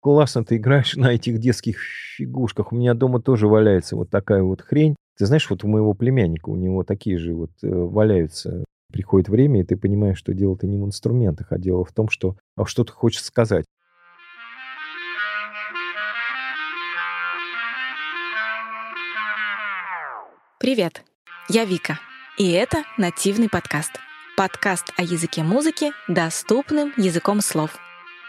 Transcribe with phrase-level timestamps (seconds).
[0.00, 1.78] классно ты играешь на этих детских
[2.16, 2.72] фигушках.
[2.72, 4.96] У меня дома тоже валяется вот такая вот хрень.
[5.16, 8.64] Ты знаешь, вот у моего племянника, у него такие же вот э, валяются.
[8.90, 12.36] Приходит время, и ты понимаешь, что дело-то не в инструментах, а дело в том, что
[12.56, 13.66] а что ты хочешь сказать.
[20.58, 21.02] Привет,
[21.48, 21.98] я Вика,
[22.38, 23.92] и это «Нативный подкаст».
[24.36, 27.78] Подкаст о языке музыки доступным языком слов.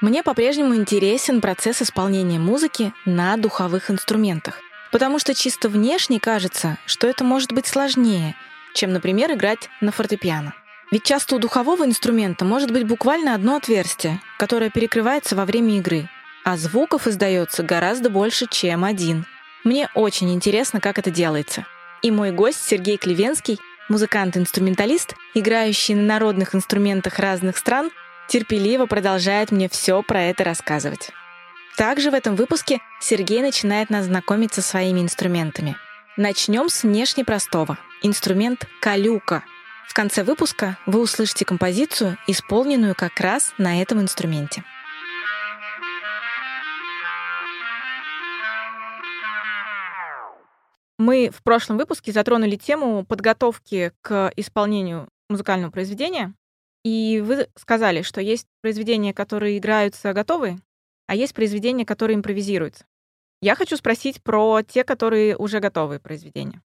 [0.01, 4.59] Мне по-прежнему интересен процесс исполнения музыки на духовых инструментах,
[4.91, 8.35] потому что чисто внешне кажется, что это может быть сложнее,
[8.73, 10.53] чем, например, играть на фортепиано.
[10.91, 16.09] Ведь часто у духового инструмента может быть буквально одно отверстие, которое перекрывается во время игры,
[16.43, 19.25] а звуков издается гораздо больше, чем один.
[19.63, 21.65] Мне очень интересно, как это делается—
[22.01, 23.59] и мой гость Сергей Клевенский,
[23.89, 27.91] музыкант-инструменталист, играющий на народных инструментах разных стран,
[28.29, 31.09] терпеливо продолжает мне все про это рассказывать.
[31.75, 35.75] Также в этом выпуске Сергей начинает нас знакомить со своими инструментами.
[36.15, 37.77] Начнем с внешне простого.
[38.01, 39.43] Инструмент калюка.
[39.87, 44.63] В конце выпуска вы услышите композицию, исполненную как раз на этом инструменте.
[50.99, 56.33] Мы в прошлом выпуске затронули тему подготовки к исполнению музыкального произведения.
[56.89, 60.57] И вы сказали, что есть произведения, которые играются готовые,
[61.05, 62.85] а есть произведения, которые импровизируются.
[63.43, 66.63] Я хочу спросить про те, которые уже готовые произведения.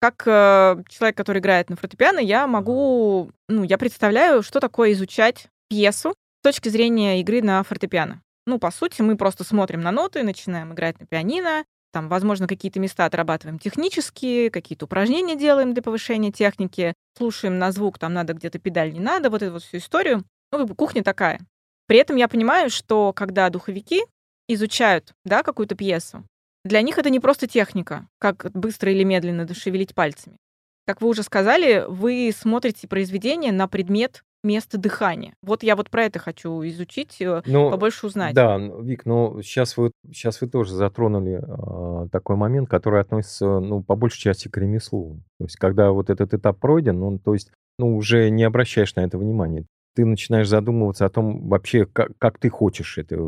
[0.00, 5.46] Как э, человек, который играет на фортепиано, я могу, ну, я представляю, что такое изучать
[5.68, 8.22] пьесу с точки зрения игры на фортепиано.
[8.46, 12.80] Ну, по сути, мы просто смотрим на ноты, начинаем играть на пианино, там, возможно, какие-то
[12.80, 18.58] места отрабатываем технические, какие-то упражнения делаем для повышения техники, слушаем на звук, там надо где-то
[18.58, 20.24] педаль, не надо, вот эту вот всю историю.
[20.52, 21.40] Ну, как бы кухня такая.
[21.86, 24.02] При этом я понимаю, что когда духовики
[24.48, 26.24] изучают, да, какую-то пьесу,
[26.64, 30.36] для них это не просто техника, как быстро или медленно шевелить пальцами.
[30.86, 35.34] Как вы уже сказали, вы смотрите произведение на предмет место дыхания.
[35.42, 38.34] Вот я вот про это хочу изучить, э, Ну, побольше узнать.
[38.34, 43.82] да, Вик, ну, сейчас вы, сейчас вы тоже затронули а, такой момент, который относится, ну,
[43.82, 45.20] по большей части к ремеслу.
[45.38, 49.00] То есть, когда вот этот этап пройден, ну, то есть, ну, уже не обращаешь на
[49.00, 49.66] это внимания.
[49.96, 53.18] Ты начинаешь задумываться о том вообще, как, как ты хочешь это э,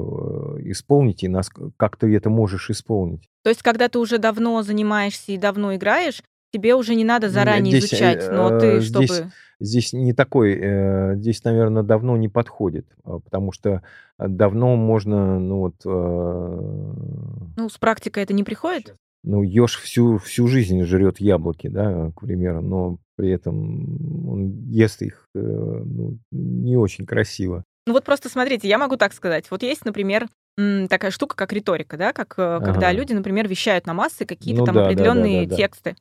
[0.71, 3.27] исполнить и нас, как ты это можешь исполнить.
[3.43, 6.23] То есть, когда ты уже давно занимаешься и давно играешь,
[6.53, 9.31] тебе уже не надо заранее Здесь, изучать, но ты, э, здесь, чтобы...
[9.59, 13.83] здесь не такой, э, здесь, наверное, давно не подходит, а, потому что
[14.19, 18.95] давно можно, ну вот, э, Ну, с практикой это не приходит?
[19.25, 25.01] ну, еж всю, всю жизнь жрет яблоки, да, к примеру, но при этом он ест
[25.03, 27.63] их э, ну, не очень красиво.
[27.87, 29.49] Ну вот просто смотрите, я могу так сказать.
[29.51, 32.93] Вот есть, например, такая штука, как риторика, да, как э, когда Ага.
[32.93, 35.57] люди, например, вещают на массы какие-то Ну там да, да, да, да, определенные да.
[35.57, 35.97] тексты.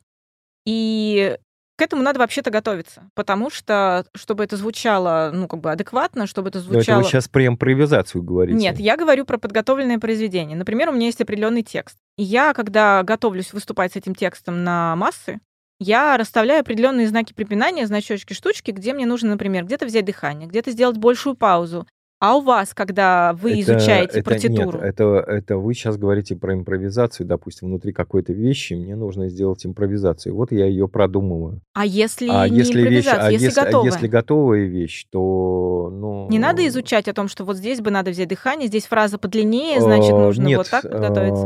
[0.66, 1.36] И
[1.76, 6.50] к этому надо вообще-то готовиться, потому что, чтобы это звучало, ну, как бы адекватно, чтобы
[6.50, 7.04] это Но это вы звучало...
[7.04, 8.82] сейчас про импровизацию Нет, говорите.
[8.82, 10.56] я говорю про подготовленное произведение.
[10.56, 11.96] Например, у меня есть определенный текст.
[12.16, 15.40] И я, когда готовлюсь выступать с этим текстом на массы,
[15.80, 20.70] я расставляю определенные знаки препинания, значочки, штучки, где мне нужно, например, где-то взять дыхание, где-то
[20.70, 21.88] сделать большую паузу.
[22.22, 26.36] А у вас, когда вы Это, изучаете это партитуру, нет, это, это вы сейчас говорите
[26.36, 30.32] про импровизацию, допустим, внутри какой-то вещи мне нужно сделать импровизацию.
[30.32, 31.62] Вот я ее продумываю.
[31.74, 33.90] а если А не если вещь, импровизация, а если, если, а готовая?
[33.90, 38.12] если готовая вещь, то, ну, Не надо изучать о том, что вот здесь бы надо
[38.12, 41.42] взять дыхание, здесь фраза подлиннее, значит, э, нужно нет, вот так подготовиться.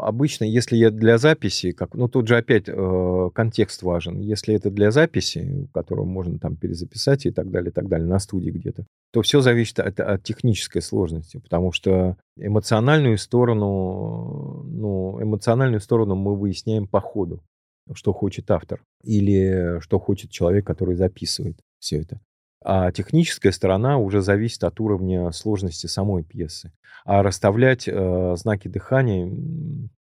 [0.00, 4.20] Обычно, если я для записи, как, ну тут же опять э, контекст важен.
[4.20, 8.18] Если это для записи, которую можно там перезаписать и так далее, и так далее, на
[8.18, 15.80] студии где-то, то все зависит от, от технической сложности, потому что эмоциональную сторону, ну, эмоциональную
[15.80, 17.42] сторону мы выясняем по ходу,
[17.94, 22.20] что хочет автор или что хочет человек, который записывает все это.
[22.62, 26.72] А техническая сторона уже зависит от уровня сложности самой пьесы.
[27.04, 29.32] А расставлять э, знаки дыхания,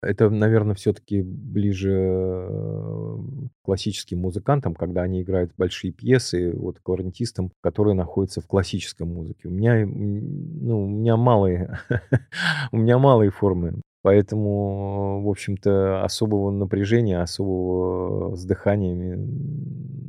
[0.02, 3.18] это, наверное, все-таки ближе э,
[3.64, 9.48] классическим музыкантам, когда они играют большие пьесы, вот кларнетистам, которые находятся в классической музыке.
[9.48, 11.80] У меня, ну, у меня малые,
[12.72, 13.82] у меня малые формы.
[14.02, 19.16] Поэтому, в общем-то, особого напряжения, особого с дыханиями,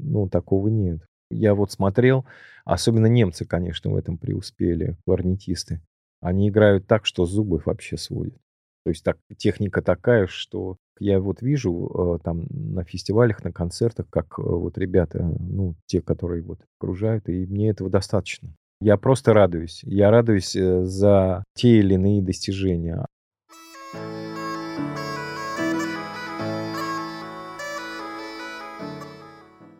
[0.02, 1.02] ну, такого нет.
[1.32, 2.24] Я вот смотрел,
[2.64, 5.80] особенно немцы, конечно, в этом преуспели, кларнетисты.
[6.20, 8.38] Они играют так, что зубы вообще сводят.
[8.84, 14.06] То есть так, техника такая, что я вот вижу э, там на фестивалях, на концертах,
[14.10, 18.54] как э, вот ребята, ну, те, которые вот окружают, и мне этого достаточно.
[18.80, 19.80] Я просто радуюсь.
[19.84, 23.06] Я радуюсь э, за те или иные достижения.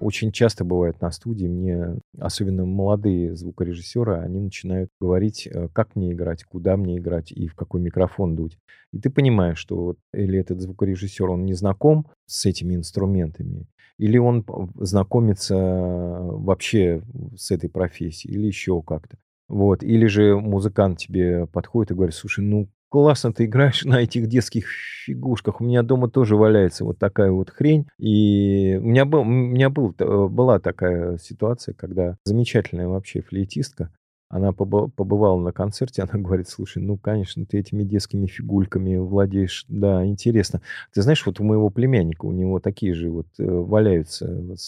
[0.03, 6.11] Очень часто бывает на студии, мне, особенно молодые звукорежиссеры, они начинают говорить, э, как мне
[6.13, 8.59] играть, куда мне играть и в какой микрофон дуть.
[8.93, 14.19] И ты понимаешь, что вот или этот звукорежиссер, он не знаком с этими инструментами, или
[14.19, 14.45] он
[14.75, 17.01] знакомится вообще
[17.37, 19.19] с этой профессией, или еще как-то.
[19.49, 19.85] Вот.
[19.85, 24.67] Или же музыкант тебе подходит и говорит, слушай, ну классно ты играешь на этих детских
[25.07, 25.63] фигушках.
[25.63, 27.87] У меня дома тоже валяется вот такая вот хрень.
[27.99, 33.91] И у меня, был, у меня был, э, была такая ситуация, когда замечательная вообще флейтистка,
[34.29, 40.05] она побывала на концерте, она говорит, слушай, ну, конечно, ты этими детскими фигульками владеешь, да,
[40.05, 40.61] интересно.
[40.93, 44.59] Ты знаешь, вот у моего племянника, у него такие же вот э, валяются,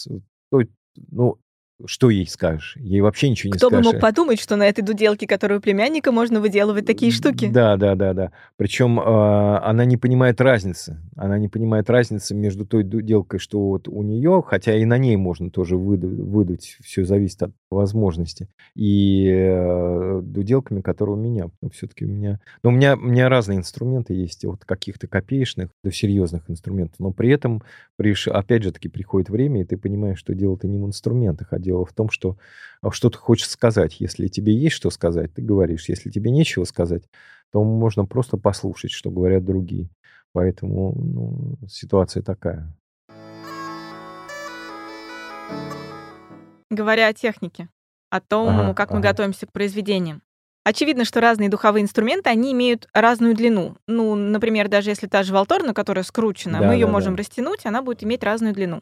[0.51, 0.67] вот,
[1.11, 1.37] ну,
[1.85, 2.77] что ей скажешь?
[2.77, 3.85] Ей вообще ничего не Кто скажешь.
[3.85, 7.47] бы мог подумать, что на этой дуделке, которая у племянника, можно выделывать такие штуки?
[7.47, 8.31] Да, да, да, да.
[8.55, 11.01] Причем э, она не понимает разницы.
[11.17, 15.17] Она не понимает разницы между той дуделкой, что вот у нее, хотя и на ней
[15.17, 21.49] можно тоже выдуть, выдуть все зависит от возможности, и э, дуделками, которые у меня.
[21.73, 22.39] Все-таки у меня...
[22.63, 26.99] Но у меня, у меня разные инструменты есть, от каких-то копеечных до серьезных инструментов.
[26.99, 27.63] Но при этом,
[27.97, 31.85] опять же таки, приходит время, и ты понимаешь, что дело-то не в инструментах, а дело
[31.85, 32.37] в том, что
[32.81, 33.99] а, что ты хочешь сказать.
[33.99, 35.89] Если тебе есть что сказать, ты говоришь.
[35.89, 37.03] Если тебе нечего сказать,
[37.51, 39.89] то можно просто послушать, что говорят другие.
[40.33, 42.71] Поэтому ну, ситуация такая.
[46.69, 47.69] Говоря о технике,
[48.09, 48.97] о том, ага, как ага.
[48.97, 50.21] мы готовимся к произведениям.
[50.65, 53.77] Очевидно, что разные духовые инструменты, они имеют разную длину.
[53.87, 57.19] Ну, например, даже если та же валторна, которая скручена, да, мы ее да, можем да.
[57.19, 58.81] растянуть, она будет иметь разную длину.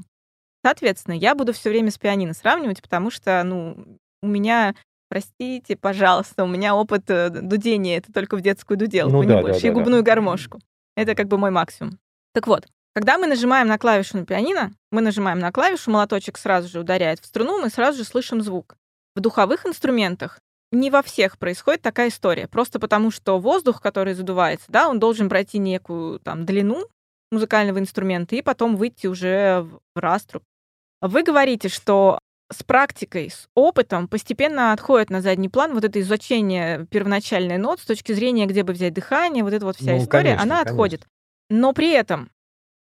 [0.63, 4.75] Соответственно, я буду все время с пианино сравнивать, потому что, ну, у меня,
[5.09, 9.41] простите, пожалуйста, у меня опыт э, дудения это только в детскую дуделку, ну, не да,
[9.41, 10.11] больше, да, и да, губную да.
[10.11, 10.59] гармошку.
[10.95, 11.99] Это как бы мой максимум.
[12.33, 12.65] Так вот,
[12.95, 17.19] когда мы нажимаем на клавишу на пианино, мы нажимаем на клавишу, молоточек сразу же ударяет
[17.19, 18.77] в струну, мы сразу же слышим звук.
[19.15, 20.39] В духовых инструментах
[20.71, 25.27] не во всех происходит такая история, просто потому что воздух, который задувается, да, он должен
[25.27, 26.85] пройти некую там длину
[27.31, 30.43] музыкального инструмента и потом выйти уже в раструб.
[31.03, 32.17] Вы говорите, что
[32.49, 37.85] с практикой, с опытом постепенно отходит на задний план вот это изучение первоначальной нот с
[37.85, 41.01] точки зрения, где бы взять дыхание, вот эта вот вся ну, история, конечно, она отходит.
[41.49, 41.67] Конечно.
[41.67, 42.31] Но при этом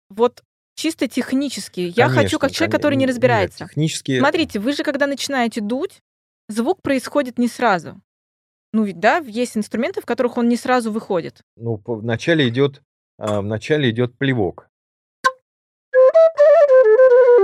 [0.10, 0.44] вот
[0.76, 3.64] чисто технически, я хочу как человек, который не разбирается.
[3.64, 4.20] Нет, технически...
[4.20, 6.02] Смотрите, вы же когда начинаете дуть,
[6.50, 8.02] звук происходит не сразу.
[8.74, 11.42] Ну ведь да, есть инструменты, в которых он не сразу выходит.
[11.56, 12.82] Ну, вначале идет,
[13.18, 14.68] а, вначале идет плевок.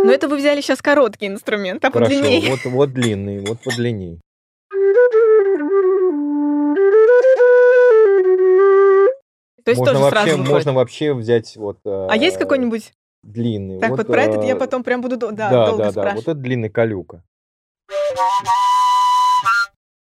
[0.03, 2.51] Но это вы взяли сейчас короткий инструмент, а Хорошо, подлиннее.
[2.51, 4.19] Вот, вот длинный, вот подлинней.
[9.63, 10.51] То есть можно тоже вообще, сразу выходит.
[10.51, 11.77] Можно вообще взять вот...
[11.85, 12.91] А есть э, какой-нибудь?
[13.23, 13.79] Длинный.
[13.79, 16.25] Так, вот, вот про этот я э, потом прям буду да, да, долго да, спрашивать.
[16.25, 17.23] Да, вот это длинный калюка.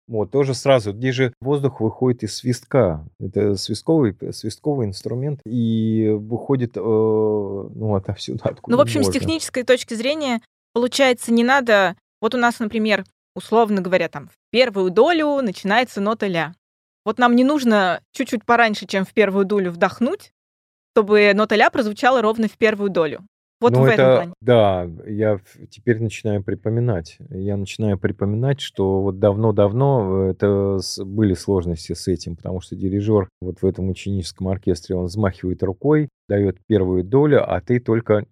[0.08, 3.08] Вот, тоже сразу, где же воздух выходит из свистка.
[3.20, 9.12] Это свистковый, свистковый инструмент, и выходит, э, ну, отовсюду, откуда Ну, в общем, можно.
[9.12, 10.42] с технической точки зрения,
[10.74, 11.96] получается, не надо...
[12.22, 13.04] Вот у нас, например,
[13.36, 16.54] условно говоря, там, в первую долю начинается нота ля.
[17.04, 20.32] Вот нам не нужно чуть-чуть пораньше, чем в первую долю вдохнуть,
[20.94, 23.26] чтобы нота ля прозвучала ровно в первую долю.
[23.66, 24.34] Вот ну, в это, этом плане.
[24.42, 25.40] Да, я
[25.72, 27.18] теперь начинаю припоминать.
[27.32, 33.28] Я начинаю припоминать, что вот давно-давно э, это были сложности с этим, потому что дирижер
[33.42, 38.26] вот в этом ученическом оркестре, он взмахивает рукой, дает первую долю, а ты только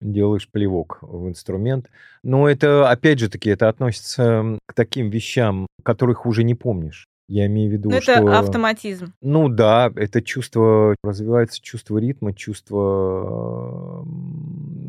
[0.00, 1.88] делаешь плевок в инструмент.
[2.24, 7.06] Но это, опять же таки, это относится к таким вещам, которых уже не помнишь.
[7.30, 8.10] Я имею в виду, Но что...
[8.10, 9.12] это автоматизм.
[9.22, 14.04] Ну да, это чувство, развивается чувство ритма, чувство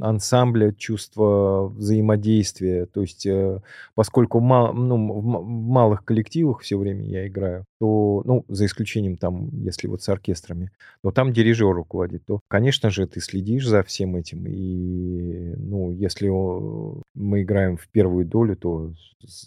[0.01, 2.86] ансамбля, чувство взаимодействия.
[2.86, 3.62] То есть, э,
[3.96, 9.50] поскольку мал, ну, в малых коллективах все время я играю, то, ну, за исключением там,
[9.63, 10.72] если вот с оркестрами,
[11.03, 14.46] но там дирижер руководит, то, конечно же, ты следишь за всем этим.
[14.48, 18.91] И, ну, если мы играем в первую долю, то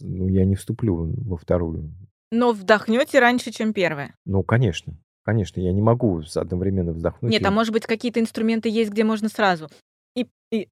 [0.00, 1.92] ну, я не вступлю во вторую.
[2.30, 4.14] Но вдохнете раньше, чем первое.
[4.24, 4.98] Ну, конечно.
[5.24, 7.32] Конечно, я не могу одновременно вздохнуть.
[7.32, 7.44] Нет, и...
[7.46, 9.70] а может быть, какие-то инструменты есть, где можно сразу
[10.14, 10.68] и, и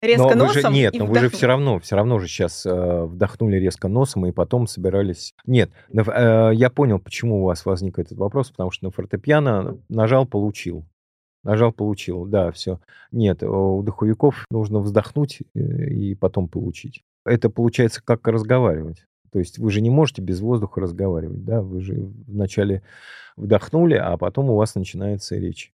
[0.00, 0.54] резко но носом.
[0.54, 3.88] Вы же, нет, но вы же все равно, все равно же сейчас э, вдохнули резко
[3.88, 5.34] носом и потом собирались.
[5.46, 10.26] Нет, э, я понял, почему у вас возник этот вопрос, потому что на фортепиано нажал,
[10.26, 10.84] получил.
[11.44, 12.80] Нажал, получил, да, все.
[13.10, 17.02] Нет, у духовиков нужно вздохнуть э, и потом получить.
[17.24, 19.06] Это получается как разговаривать.
[19.32, 21.62] То есть вы же не можете без воздуха разговаривать, да?
[21.62, 21.94] Вы же
[22.26, 22.82] вначале
[23.36, 25.72] вдохнули, а потом у вас начинается речь.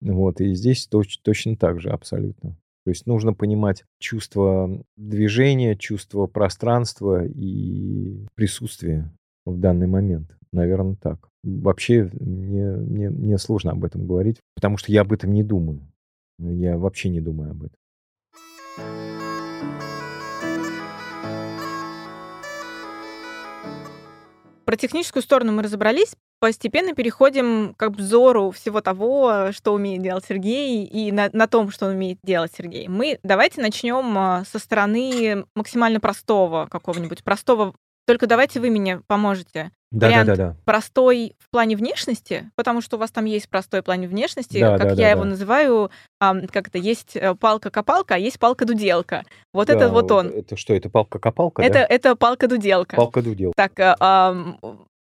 [0.00, 2.56] Вот, и здесь точ- точно так же, абсолютно.
[2.84, 9.10] То есть нужно понимать чувство движения, чувство пространства и присутствия
[9.44, 10.36] в данный момент.
[10.52, 11.28] Наверное, так.
[11.42, 15.80] Вообще мне, мне, мне сложно об этом говорить, потому что я об этом не думаю.
[16.38, 17.76] Я вообще не думаю об этом.
[24.76, 26.16] Про техническую сторону мы разобрались.
[26.38, 31.86] Постепенно переходим к обзору всего того, что умеет делать Сергей, и на, на том, что
[31.86, 32.86] умеет делать Сергей.
[32.86, 37.74] Мы давайте начнем а, со стороны максимально простого какого-нибудь, простого
[38.06, 39.72] только давайте вы мне поможете.
[39.92, 40.56] Да, Вариант да, да, да.
[40.64, 44.76] простой в плане внешности, потому что у вас там есть простой в плане внешности, Да,
[44.78, 45.30] как да, я да, его да.
[45.30, 45.90] называю,
[46.20, 49.22] как это, есть э, палка-копалка, а есть палка-дуделка.
[49.52, 50.28] Вот это Да, вот он.
[50.28, 51.86] Это что, это палка-копалка, Это, да?
[51.88, 52.96] это палка-дуделка.
[52.96, 53.52] Палка-дудел.
[53.56, 54.58] Так, ам,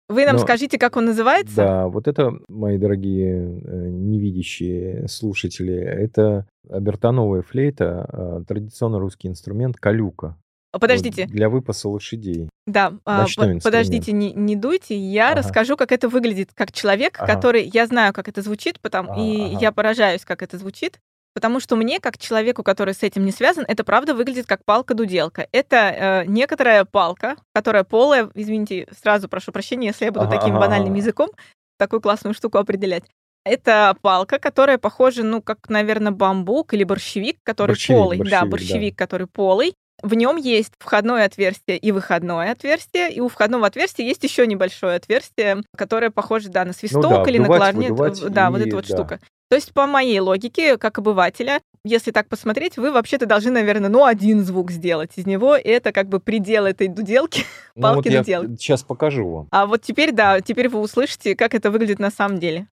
[0.08, 1.56] вы нам Но- скажите, как он называется?
[1.56, 9.76] Да, вот это, мои дорогие э, невидящие слушатели, это обертоновая флейта, э, традиционно русский инструмент
[9.76, 10.36] калюка.
[10.72, 12.48] Вот Подождите, для выпаса лошадей.
[12.66, 13.62] да, а, ночной по- инструмент.
[13.64, 15.38] подождите, не, не дуйте, я Ага.
[15.42, 17.34] расскажу, как это выглядит, как человек, Ага.
[17.34, 19.58] который, я знаю, как это звучит, потому, Ага, и ага.
[19.60, 21.00] я поражаюсь, как это звучит,
[21.34, 25.48] потому что мне, как человеку, который с этим не связан, это правда выглядит как палка-дуделка.
[25.50, 30.52] Это э, некоторая палка, которая полая, извините, сразу прошу прощения, если я буду Ага, таким
[30.52, 30.98] ага, банальным ага.
[30.98, 31.30] языком
[31.78, 33.04] такую классную штуку определять.
[33.44, 38.18] Это палка, которая похожа, ну, как, наверное, бамбук или борщевик, который Борщевик, полый.
[38.18, 38.46] да, борщевик, да.
[38.46, 39.74] борщевик, который полый.
[40.02, 44.96] В нем есть входное отверстие и выходное отверстие, и у входного отверстия есть еще небольшое
[44.96, 47.90] отверстие, которое похоже, да, на свисток Ну да, или на кларнет.
[47.90, 48.94] выдувать В- Да, вот и эта вот да.
[48.96, 49.20] штука.
[49.50, 54.04] То есть, по моей логике, как обывателя, если так посмотреть, вы вообще-то должны, наверное, ну,
[54.04, 57.44] один звук сделать из него, и это как бы предел этой дуделки.
[57.76, 58.60] Ну вот я Палки-дуделки.
[58.60, 59.48] сейчас покажу вам.
[59.50, 62.66] А вот теперь, да, теперь вы услышите, как это выглядит на самом деле.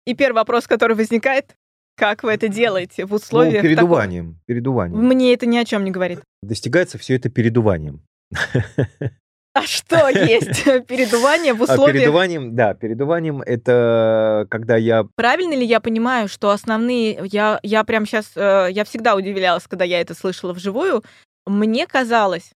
[0.06, 1.56] И первый вопрос, который возникает,
[1.96, 5.06] как вы это делаете в Ну, условиях такого- передуванием, передуванием.
[5.06, 6.20] Мне это ни о чем не говорит.
[6.42, 8.02] Достигается все это передуванием.
[9.54, 11.98] А что есть передувание в А условиях?
[11.98, 17.20] передуванием, да, передуванием это когда я Правильно ли я понимаю, что основные...
[17.26, 18.32] Я, я прям сейчас...
[18.36, 21.04] Я всегда удивлялась, когда я это слышала вживую.
[21.46, 22.52] Мне казалось,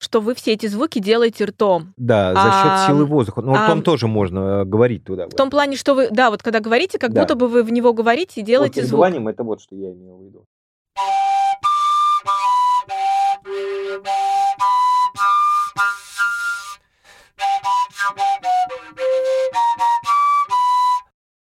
[0.00, 1.94] что вы все эти звуки делаете ртом.
[1.96, 3.40] Да, за счет А, силы воздуха.
[3.40, 5.26] Но а, ртом тоже можно э, говорить туда.
[5.28, 6.10] В том плане, что вы...
[6.10, 7.22] Да, вот когда говорите, как Да.
[7.22, 8.90] будто бы вы в него говорите и делаете звук.
[8.90, 10.44] передуванием это вот что я имел в виду.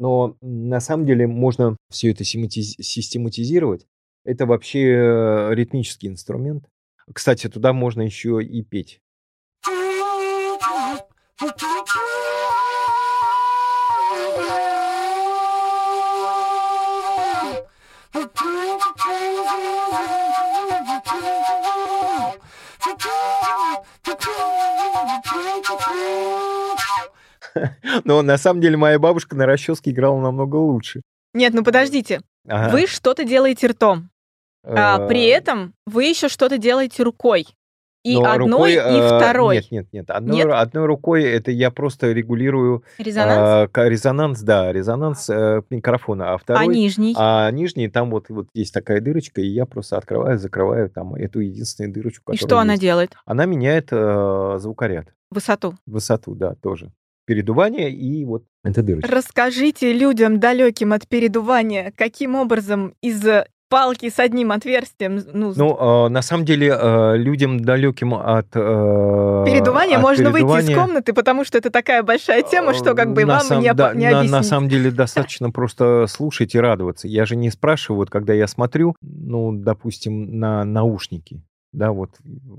[0.00, 3.86] Но на самом деле можно все это систематиз- систематизировать.
[4.24, 6.64] Это вообще э, ритмический инструмент.
[7.12, 9.00] Кстати, туда можно еще и петь.
[28.08, 31.02] Но на самом деле моя бабушка на расческе играла намного лучше.
[31.34, 32.22] Нет, ну подождите.
[32.48, 32.72] Ага.
[32.72, 34.08] Вы что-то делаете ртом,
[34.64, 37.46] а при Э, этом вы еще что-то делаете рукой.
[38.04, 39.56] И но одной, рукой, и э, второй.
[39.56, 40.10] Нет, нет, нет.
[40.10, 40.48] Одной, Нет?
[40.52, 43.70] одной рукой это я просто регулирую Резонанс.
[43.76, 47.14] э, резонанс, да, резонанс э, микрофона, а а второй, нижний?
[47.18, 51.40] а нижний там вот вот есть такая дырочка, и я просто открываю, закрываю там эту
[51.40, 52.80] единственную дырочку, И что она есть.
[52.82, 53.14] делает?
[53.26, 55.74] Она меняет э, звукоряд, Высоту.
[55.84, 56.90] высоту, да, тоже.
[57.28, 59.14] Передувание и вот эта дырочка.
[59.14, 63.22] Расскажите людям, далеким от передувания, каким образом из
[63.68, 69.44] палки с одним отверстием, ну, Ну, э, на самом деле, э, людям далеким от э,
[69.46, 73.12] передувания от можно выйти из передувания, комнаты, потому что это такая большая тема, что как
[73.12, 76.58] бы э, вам сам- не, да, не на, на самом деле достаточно просто слушать и
[76.58, 77.08] радоваться.
[77.08, 81.42] Я же не спрашиваю, вот когда я смотрю, ну, допустим, на наушники.
[81.72, 82.10] Да, вот,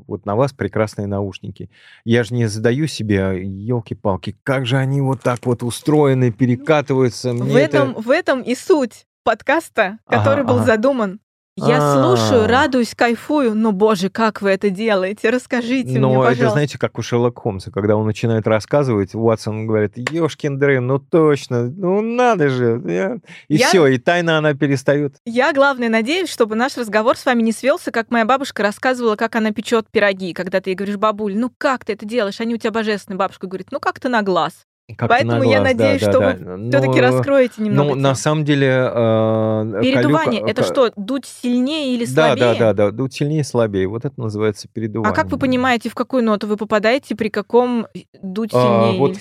[0.07, 1.69] вот на вас прекрасные наушники.
[2.05, 7.31] Я же не задаю себе, елки-палки, как же они вот так вот устроены, перекатываются.
[7.33, 7.77] В Мне это...
[7.77, 10.65] этом, в этом и суть подкаста, который Ага, был ага.
[10.65, 11.19] задуман.
[11.67, 12.47] Я слушаю, А.
[12.47, 15.29] радуюсь, кайфую, но, боже, как вы это делаете?
[15.29, 16.49] Расскажите мне, Но это, пожалуйста.
[16.51, 21.63] знаете, как у Шерлока Холмса, когда он начинает рассказывать, Уотсон говорит, ешкин дрын, ну точно,
[21.69, 22.81] ну надо же.
[22.85, 23.17] я».
[23.47, 25.15] И Я- все, и тайна она перестает.
[25.25, 29.35] Я, главное, надеюсь, чтобы наш разговор с вами не свелся, как моя бабушка рассказывала, как
[29.35, 30.33] она печет пироги.
[30.33, 32.39] Когда ты ей говоришь, бабуль, ну как ты это делаешь?
[32.39, 33.17] Они у тебя божественные.
[33.17, 34.53] Бабушка говорит, ну как-то на глаз.
[34.97, 36.29] Как-то Поэтому на я да, надеюсь, да, что да.
[36.33, 37.89] вы все-таки Но- раскроете немного.
[37.89, 38.67] Ну, на самом деле...
[38.67, 42.35] э, Передувание калюка- это что, дуть сильнее или Да, слабее?
[42.39, 43.87] да, да, да, дуть сильнее, слабее.
[43.87, 45.11] Вот это называется передувание.
[45.11, 47.87] А как вы понимаете, в какую ноту вы попадаете, при каком
[48.21, 48.99] дуть А, сильнее?
[48.99, 49.19] вот, или-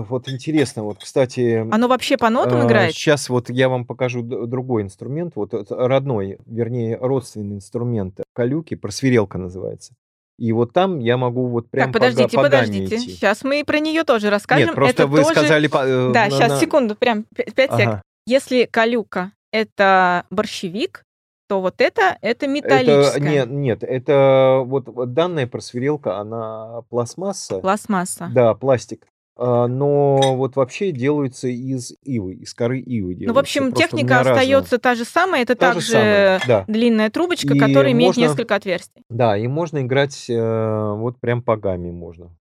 [0.00, 1.66] э, вот интересно, вот, кстати...
[1.70, 2.94] Оно вообще по нотам играет?
[2.94, 9.94] Сейчас вот я вам покажу другой инструмент, вот родной, вернее, родственный инструмент калюки, просверелка называется.
[10.38, 12.96] И вот там я могу вот прям Так, подождите, по, подождите.
[12.96, 13.10] идти.
[13.10, 14.66] Сейчас мы про нее тоже расскажем.
[14.68, 15.32] Нет, просто это вы тоже...
[15.34, 15.66] сказали...
[15.66, 17.70] по- э, Да, на- сейчас, на- секунду, прям 5 сек.
[17.70, 18.02] Ага.
[18.26, 21.02] Если калюка это борщевик,
[21.48, 23.10] то вот это это металлическое.
[23.10, 28.30] Это, нет, нет, это вот, данная просверелка, она пластмасса, Пластмасса.
[28.32, 29.06] да, пластик,
[29.38, 33.28] но вот вообще делаются из ивы, из коры ивы делаются.
[33.28, 34.34] Ну, в общем, Просто техника меня разная.
[34.34, 35.42] остается та же самая.
[35.42, 36.64] Это Та же также самая, да.
[36.66, 39.02] длинная трубочка, И которая имеет можно- несколько отверстий.
[39.08, 42.36] Да, и можно играть э, вот прям по гамме можно.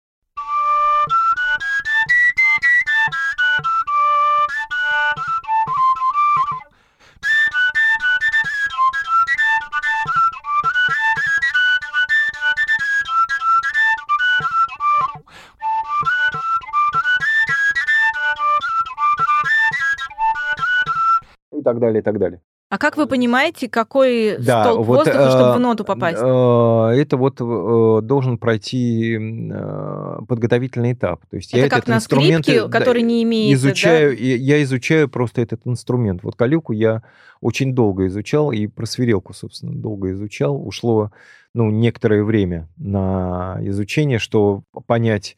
[21.76, 22.40] Так далее, и так далее.
[22.68, 26.18] А как вы понимаете, какой Да, столб вот, воздуха, чтобы э, в ноту попасть?
[26.20, 31.24] э, Это вот э, должен пройти э, подготовительный этап.
[31.30, 33.52] То есть я это как этот на инструмент скрипке, э, да, который не имеет...
[33.52, 33.68] да?
[33.68, 36.24] изучаю, и я изучаю просто этот инструмент.
[36.24, 37.04] Вот калюку я
[37.40, 40.60] очень долго изучал, и про свирелку, собственно, долго изучал.
[40.60, 41.12] Ушло,
[41.54, 45.36] ну, некоторое время на изучение, что понять,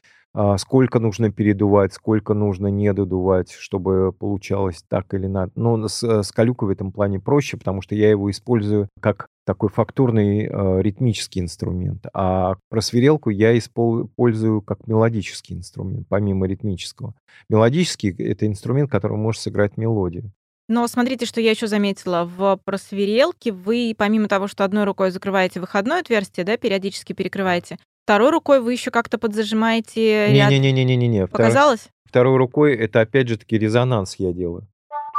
[0.58, 5.52] сколько нужно передувать, сколько нужно не додувать, чтобы получалось так или надо.
[5.56, 9.70] Но с, с калюкой в этом плане проще, потому что я его использую как такой
[9.70, 12.04] фактурный э, ритмический инструмент.
[12.12, 17.14] А просверелку я использую как мелодический инструмент, помимо ритмического.
[17.48, 20.32] Мелодический— это инструмент, который может сыграть мелодию.
[20.68, 22.24] Но смотрите, что я еще заметила.
[22.26, 28.30] В просверелке вы, помимо того, что одной рукой закрываете выходное отверстие, да, периодически перекрываете, второй
[28.30, 30.50] рукой вы еще как-то подзажимаете ряд.
[30.50, 31.26] Не-не-не-не-не-не.
[31.26, 31.88] Показалось?
[32.06, 34.66] Второй рукой это опять же таки резонанс я делаю.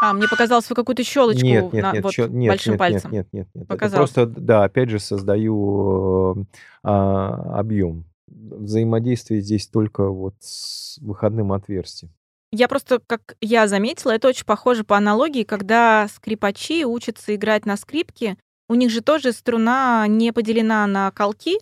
[0.02, 2.80] А, мне показалось, вы какую-то щелочку Нет, нет, на- нет, вот щё- нет, большим нет,
[2.80, 3.12] пальцем.
[3.12, 3.66] нет, нет, нет, нет.
[3.66, 4.10] Это Показалось.
[4.12, 6.48] просто, да, опять же создаю
[6.84, 8.06] а, объем.
[8.28, 12.12] Взаимодействие здесь только вот с выходным отверстием.
[12.52, 17.78] Я просто, как я заметила, это очень похоже по аналогии, когда скрипачи учатся играть на
[17.78, 21.58] скрипке, у них же тоже струна не поделена на колки,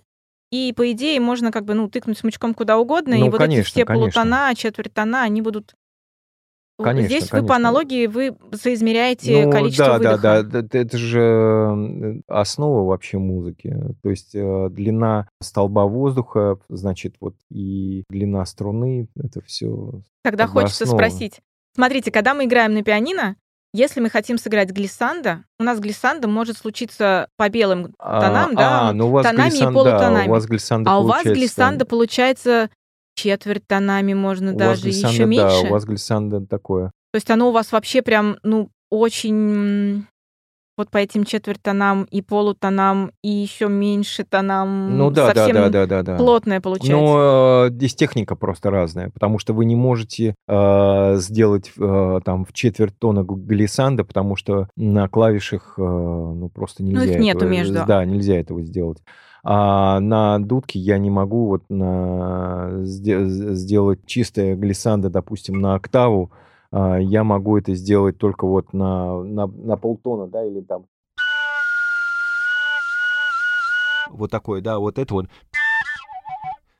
[0.51, 3.41] и, по идее, можно как бы, ну, тыкнуть смычком куда угодно, и Ну, вот эти
[3.41, 4.21] конечно, все конечно.
[4.21, 5.75] полутона, четвертона, они будут...
[6.79, 7.55] Конечно, Здесь вы по конечно.
[7.55, 10.43] аналогии, вы соизмеряете Ну, количество да, да, выдоха.
[10.43, 13.75] да, да, это же основа вообще музыки.
[14.03, 20.83] То есть э, длина столба воздуха, значит, вот и длина струны, это все Тогда хочется
[20.83, 20.99] основа.
[20.99, 21.41] спросить.
[21.73, 23.37] Смотрите, когда мы играем на пианино,
[23.73, 28.93] если мы хотим сыграть глиссандо, у нас глиссандо может случиться по белым тонам, да, а,
[28.93, 30.27] ну у вас тонами и полутонами.
[30.27, 32.69] У вас глиссандо а у вас глиссандо получается
[33.15, 35.63] четверть тонами, можно у даже еще меньше.
[35.63, 36.91] Да, у вас глиссандо такое.
[37.11, 40.05] То есть оно у вас вообще прям, ну, очень
[40.77, 44.97] вот по этим четверть тонам и полутонам и еще меньше тонам.
[44.97, 46.17] Ну да, да, совсем да, да, да, да.
[46.17, 46.91] плотное получается.
[46.95, 52.45] Но э, здесь техника просто разная, потому что вы не можете э, сделать э, там
[52.45, 57.13] в четверть тона г- глиссандо, потому что на клавишах э, ну просто Ну, нельзя.
[57.15, 57.85] их нету этого, между.
[57.85, 58.99] Да, нельзя этого сделать.
[59.43, 66.31] А на дудке я не могу вот на, сде- сделать чистое глиссандо, допустим, на октаву.
[66.71, 70.85] А, я могу это сделать только вот на, на, на полтона, да, или там.
[74.09, 75.27] Вот такое, да, вот это вот.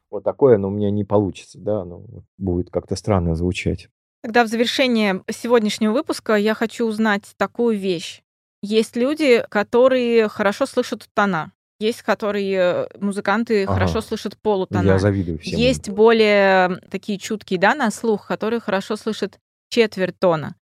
[0.09, 2.03] Вот такое, оно у меня не получится, да, оно
[2.37, 3.89] будет как-то странно звучать.
[4.23, 8.21] Тогда в завершение сегодняшнего выпуска я хочу узнать такую вещь.
[8.61, 11.51] Есть люди, которые хорошо слышат тона.
[11.79, 13.73] Есть, которые э, музыканты Ага.
[13.73, 14.97] хорошо слышат Я полутона.
[14.97, 15.59] завидую всем.
[15.59, 19.37] Есть более такие чуткие, да, на слух, которые хорошо слышат
[19.69, 20.55] четверть тона.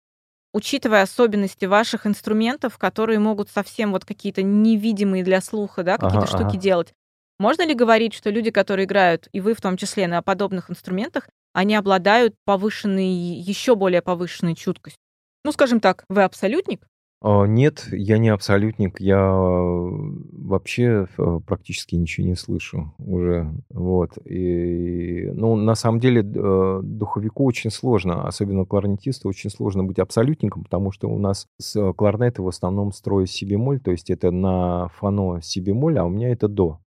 [0.54, 6.28] Учитывая особенности ваших инструментов, которые могут совсем вот какие-то невидимые для слуха, да, какие-то Ага,
[6.28, 6.64] штуки ага.
[6.64, 6.94] делать,
[7.40, 11.28] Можно ли говорить, что люди, которые играют, и вы в том числе, на подобных инструментах,
[11.54, 15.00] они обладают повышенной, еще более повышенной чуткостью?
[15.44, 16.88] Ну, скажем так, вы абсолютник?
[17.22, 23.54] А, нет, я не абсолютник, я вообще э, практически ничего не слышу уже,
[24.04, 24.18] вот.
[24.26, 30.64] И, ну, на самом деле, э, духовику очень сложно, особенно кларнетисту, очень сложно быть абсолютником,
[30.64, 34.90] потому что у нас с кларнета в основном строй си бемоль, то есть это на
[35.00, 36.80] фано си бемоль, а у меня это до.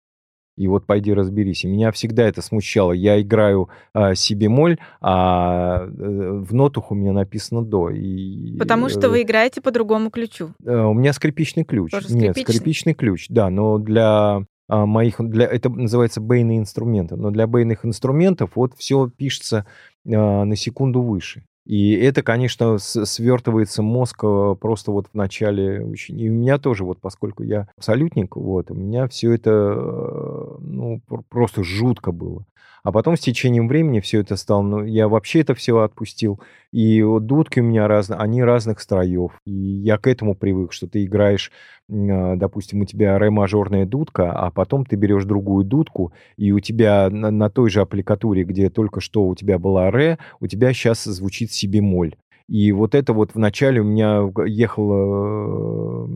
[0.58, 1.66] И вот пойди разберись.
[1.66, 2.94] И меня всегда это смущало.
[2.94, 7.90] Я играю э, си бемоль, а э, в нотах у меня написано до.
[7.90, 10.52] И, Потому что вы играете по другому ключу.
[10.66, 11.92] Э, у меня скрипичный ключ.
[11.92, 12.28] Тоже скрипичный?
[12.28, 13.50] Нет, скрипичный ключ, да.
[13.50, 17.16] Но для а, моих, для, это называется бейные инструменты.
[17.16, 19.66] Но для бейных инструментов вот все пишется
[20.06, 21.44] а, на секунду выше.
[21.66, 26.20] И это, конечно, свертывается мозг э, просто вот в начале очень.
[26.20, 31.02] И у меня тоже, вот поскольку я абсолютник, вот, у меня все это, э, ну,
[31.28, 32.46] просто жутко было.
[32.86, 36.40] А потом с течением времени все это стало, ну, я вообще это все отпустил.
[36.72, 39.32] И вот дудки у меня разные, они разных строев.
[39.44, 41.52] И я к этому привык, что ты играешь,
[41.90, 47.10] а, допустим, у тебя ре-мажорная дудка, а потом ты берешь другую дудку, и у тебя
[47.10, 51.06] на, на той же аппликатуре, где только что у тебя была ре, у тебя сейчас
[51.06, 52.16] звучит си бемоль.
[52.48, 56.08] И вот это вот вначале у меня ехала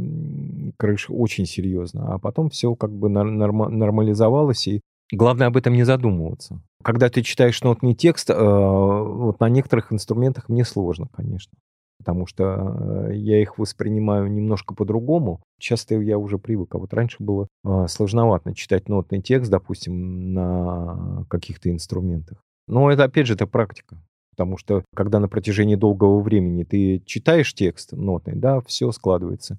[0.77, 6.62] крыша очень серьезно, а потом все как бы нормализовалось, и Главное об этом не задумываться.
[6.84, 11.58] Когда ты читаешь нотный текст, э, вот на некоторых инструментах мне сложно, конечно.
[11.98, 15.41] Потому что э, я их воспринимаю немножко по-другому.
[15.60, 16.74] Часто я уже привык.
[16.76, 22.38] А вот раньше было э, сложновато читать нотный текст, допустим, на каких-то инструментах.
[22.67, 23.98] Но это, опять же, это практика.
[24.38, 29.58] Потому что, когда на протяжении долгого времени ты читаешь текст нотный, да, все складывается.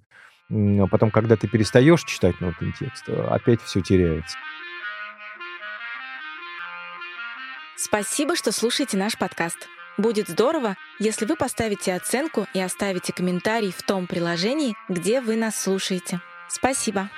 [0.49, 4.39] А потом, когда ты перестаешь читать нотный текст, опять все теряется.
[7.83, 9.57] Спасибо, что слушаете наш подкаст.
[9.97, 15.59] Будет здорово, если вы поставите оценку и оставите комментарий в том приложении, где вы нас
[15.59, 16.21] слушаете.
[16.51, 17.09] Спасибо.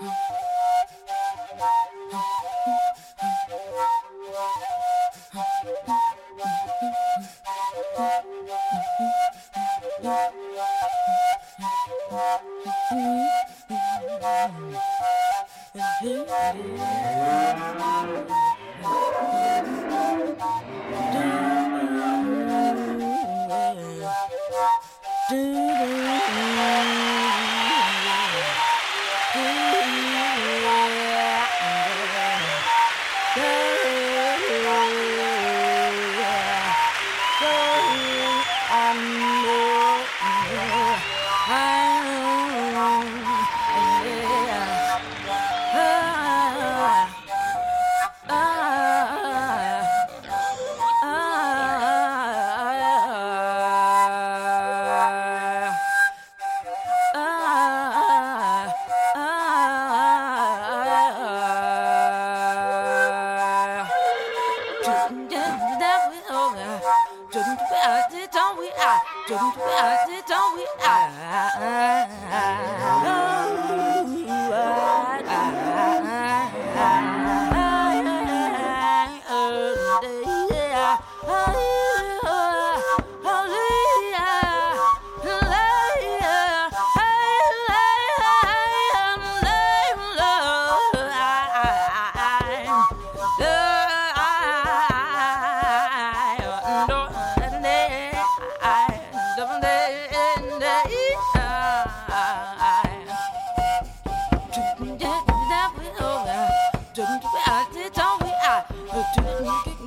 [0.00, 0.38] Oh,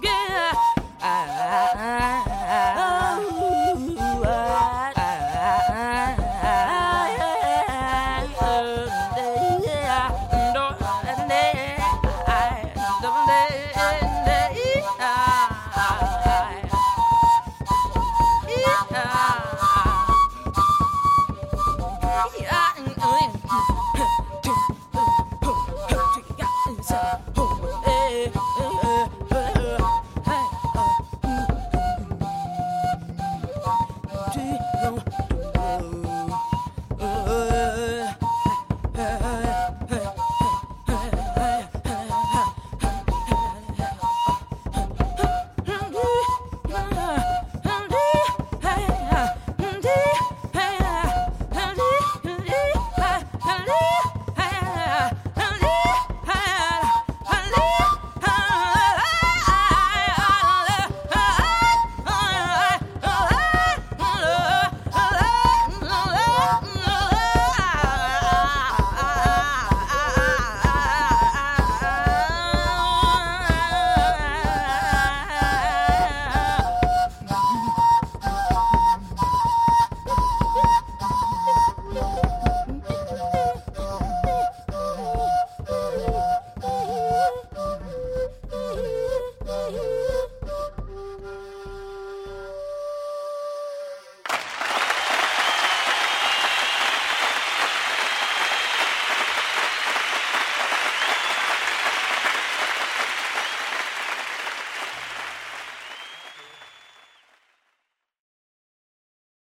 [0.01, 0.70] yeah.